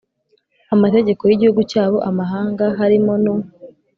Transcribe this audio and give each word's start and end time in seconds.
amategeko 0.75 1.21
y'igihugu 1.25 1.61
cyabo. 1.71 1.97
amahanga, 2.09 2.65
harimo 2.79 3.13
n'u 3.23 3.35